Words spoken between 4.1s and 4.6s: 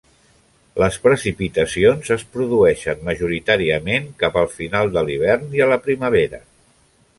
cap al